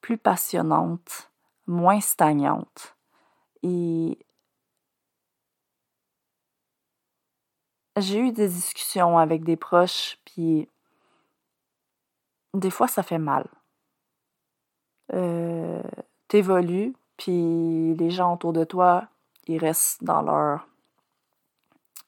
plus 0.02 0.18
passionnante, 0.18 1.32
moins 1.68 2.02
stagnante. 2.02 2.96
J'ai 7.98 8.20
eu 8.20 8.32
des 8.32 8.48
discussions 8.48 9.18
avec 9.18 9.44
des 9.44 9.56
proches, 9.56 10.18
puis 10.26 10.68
des 12.54 12.70
fois, 12.70 12.88
ça 12.88 13.04
fait 13.04 13.20
mal. 13.20 13.48
Euh, 15.14 15.84
T'évolues, 16.28 16.96
puis 17.18 17.94
les 17.96 18.10
gens 18.10 18.34
autour 18.34 18.54
de 18.54 18.64
toi, 18.64 19.08
ils 19.48 19.58
restent 19.58 20.04
dans 20.04 20.22
leur... 20.22 20.68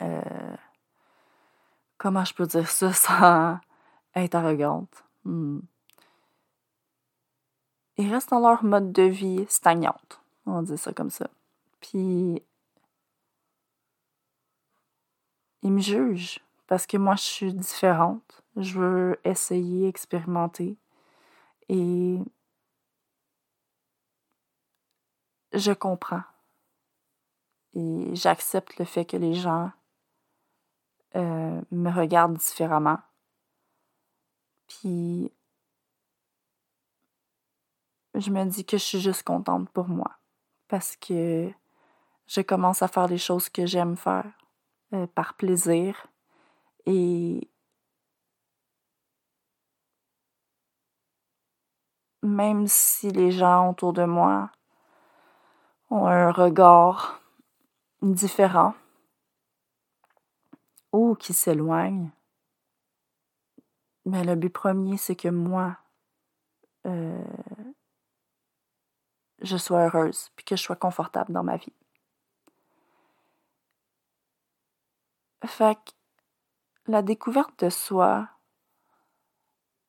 Euh, 0.02 0.56
comment 1.98 2.26
je 2.26 2.34
peux 2.34 2.46
dire 2.46 2.70
ça 2.70 2.94
sans 2.94 3.60
être 4.16 4.36
arrogante? 4.36 5.04
Hmm. 5.24 5.60
Ils 7.98 8.12
restent 8.12 8.32
dans 8.32 8.40
leur 8.40 8.64
mode 8.64 8.92
de 8.92 9.04
vie 9.04 9.46
stagnante. 9.48 10.20
On 10.46 10.62
dit 10.62 10.78
ça 10.78 10.94
comme 10.94 11.10
ça. 11.10 11.30
Puis 11.80 12.42
ils 15.66 15.72
me 15.72 15.82
jugent 15.82 16.40
parce 16.68 16.86
que 16.86 16.96
moi, 16.96 17.16
je 17.16 17.24
suis 17.24 17.54
différente. 17.54 18.44
Je 18.56 18.80
veux 18.80 19.20
essayer, 19.24 19.88
expérimenter. 19.88 20.78
Et 21.70 22.20
je 25.54 25.72
comprends. 25.72 26.22
Et 27.74 28.16
j'accepte 28.16 28.78
le 28.78 28.86
fait 28.86 29.06
que 29.06 29.18
les 29.18 29.34
gens 29.34 29.72
euh, 31.16 31.60
me 31.72 31.90
regardent 31.90 32.38
différemment. 32.38 33.00
Puis 34.68 35.32
je 38.14 38.30
me 38.30 38.46
dis 38.46 38.66
que 38.66 38.78
je 38.78 38.84
suis 38.84 39.02
juste 39.02 39.24
contente 39.24 39.68
pour 39.72 39.88
moi. 39.88 40.12
Parce 40.68 40.96
que 40.96 41.52
je 42.28 42.42
commence 42.42 42.84
à 42.84 42.88
faire 42.88 43.08
les 43.08 43.18
choses 43.18 43.50
que 43.50 43.66
j'aime 43.66 43.98
faire 43.98 44.32
euh, 44.94 45.08
par 45.08 45.36
plaisir. 45.36 46.08
Et 46.86 47.50
même 52.22 52.68
si 52.68 53.12
les 53.12 53.32
gens 53.32 53.72
autour 53.72 53.94
de 53.94 54.04
moi 54.04 54.52
ont 55.90 56.08
un 56.08 56.32
regard 56.32 57.22
différent 58.02 58.74
ou 60.92 61.16
qui 61.16 61.34
s'éloignent, 61.34 62.10
mais 64.06 64.24
le 64.24 64.36
but 64.36 64.50
premier, 64.50 64.98
c'est 64.98 65.16
que 65.16 65.30
moi, 65.30 65.78
euh, 66.86 67.24
je 69.42 69.58
sois 69.58 69.86
heureuse, 69.86 70.30
puis 70.36 70.46
que 70.46 70.56
je 70.56 70.62
sois 70.62 70.76
confortable 70.76 71.34
dans 71.34 71.44
ma 71.44 71.58
vie. 71.58 71.74
Fait 75.46 75.76
que 75.76 75.92
la 76.92 77.02
découverte 77.02 77.64
de 77.64 77.70
soi, 77.70 78.28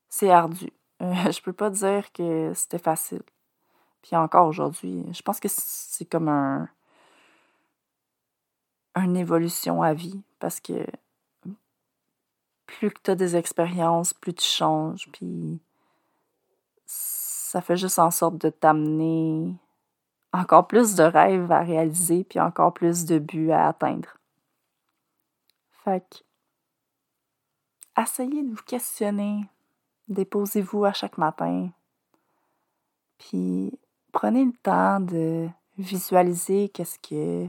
c'est 0.09 0.31
ardu. 0.31 0.73
Je 1.01 1.41
peux 1.43 1.53
pas 1.53 1.71
dire 1.71 2.13
que 2.13 2.53
c'était 2.55 2.79
facile. 2.79 3.23
Puis 4.03 4.17
encore 4.17 4.47
aujourd'hui, 4.47 5.05
je 5.13 5.21
pense 5.21 5.41
que 5.41 5.49
c'est 5.51 6.05
comme 6.05 6.29
un 6.29 6.69
une 8.95 9.17
évolution 9.17 9.83
à 9.83 9.95
vie 9.95 10.23
parce 10.39 10.61
que 10.61 10.87
plus 12.67 12.91
que 12.91 13.01
tu 13.03 13.11
as 13.11 13.15
des 13.15 13.37
expériences, 13.37 14.15
plus 14.15 14.35
tu 14.35 14.45
changes, 14.45 15.09
puis 15.13 15.61
ça 16.87 17.61
fait 17.61 17.77
juste 17.77 17.99
en 17.99 18.11
sorte 18.11 18.39
de 18.39 18.49
t'amener 18.49 19.55
encore 20.33 20.67
plus 20.67 20.95
de 20.95 21.03
rêves 21.03 21.51
à 21.51 21.61
réaliser, 21.61 22.25
puis 22.25 22.41
encore 22.41 22.75
plus 22.75 23.05
de 23.05 23.19
buts 23.19 23.51
à 23.51 23.69
atteindre. 23.69 24.19
Fait 25.87 26.05
que, 26.11 28.03
essayez 28.03 28.43
de 28.43 28.51
vous 28.51 28.65
questionner, 28.65 29.49
déposez-vous 30.09 30.85
à 30.85 30.93
chaque 30.93 31.17
matin, 31.17 31.71
puis 33.19 33.79
prenez 34.11 34.45
le 34.45 34.53
temps 34.65 34.99
de 34.99 35.49
visualiser 35.79 36.71
qu'est-ce 36.71 36.99
que 36.99 37.47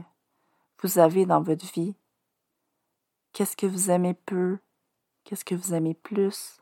vous 0.84 1.00
avez 1.00 1.26
dans 1.26 1.42
votre 1.42 1.66
vie, 1.72 1.96
qu'est-ce 3.32 3.56
que 3.56 3.66
vous 3.66 3.90
aimez 3.90 4.14
peu, 4.14 4.60
qu'est-ce 5.24 5.44
que 5.44 5.56
vous 5.56 5.74
aimez 5.74 5.94
plus, 5.94 6.60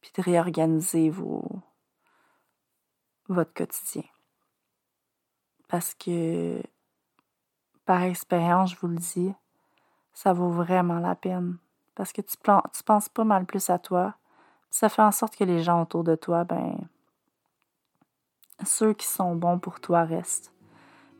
puis 0.00 0.10
de 0.16 0.22
réorganiser 0.22 1.08
vos, 1.08 1.48
votre 3.28 3.54
quotidien. 3.54 4.02
Parce 5.68 5.94
que, 5.94 6.60
par 7.84 8.02
expérience, 8.02 8.72
je 8.72 8.76
vous 8.80 8.88
le 8.88 8.96
dis, 8.96 9.32
ça 10.18 10.32
vaut 10.32 10.50
vraiment 10.50 10.98
la 10.98 11.14
peine. 11.14 11.58
Parce 11.94 12.12
que 12.12 12.20
tu, 12.20 12.36
penses 12.84 13.08
pas 13.08 13.22
mal 13.22 13.46
plus 13.46 13.70
à 13.70 13.78
toi. 13.78 14.16
Ça 14.68 14.88
fait 14.88 15.02
en 15.02 15.12
sorte 15.12 15.36
que 15.36 15.44
les 15.44 15.62
gens 15.62 15.80
autour 15.80 16.02
de 16.02 16.16
toi, 16.16 16.42
ben, 16.42 16.76
ceux 18.66 18.94
qui 18.94 19.06
sont 19.06 19.36
bons 19.36 19.60
pour 19.60 19.78
toi 19.78 20.02
restent. 20.02 20.52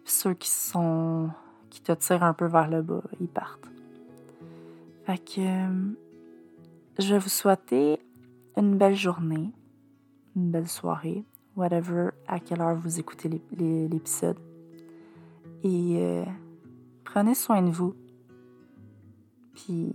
Puis 0.03 0.13
ceux 0.13 0.35
qui 0.35 0.51
sont 0.51 1.31
qui 1.71 1.81
te 1.81 1.93
tirent 1.93 2.25
un 2.25 2.33
peu 2.33 2.47
vers 2.47 2.69
le 2.69 2.83
bas, 2.83 3.03
ils 3.21 3.29
partent. 3.29 3.69
Fait 5.07 5.19
que 5.19 5.43
euh, 5.43 5.93
je 6.99 7.15
vais 7.15 7.21
vous 7.21 7.29
souhaiter 7.29 8.01
une 8.57 8.77
belle 8.77 8.97
journée, 8.97 9.53
une 10.35 10.51
belle 10.51 10.69
soirée, 10.69 11.23
whatever, 11.55 12.09
à 12.27 12.41
quelle 12.41 12.61
heure 12.61 12.75
vous 12.75 12.99
écoutez 12.99 13.31
l'épisode. 13.53 14.41
Et 15.63 15.99
euh, 15.99 16.25
prenez 17.05 17.37
soin 17.37 17.63
de 17.63 17.71
vous. 17.71 17.95
Puis 19.59 19.93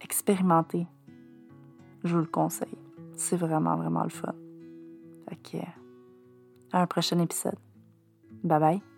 expérimentez. 0.00 0.86
Je 2.04 2.14
vous 2.14 2.20
le 2.20 2.26
conseille. 2.26 2.78
C'est 3.14 3.36
vraiment, 3.36 3.76
vraiment 3.76 4.02
le 4.02 4.08
fun. 4.08 4.34
Fait 5.28 5.36
que, 5.36 5.58
à 6.72 6.82
un 6.82 6.86
prochain 6.86 7.18
épisode. 7.18 7.58
Bye 8.42 8.60
bye. 8.60 8.91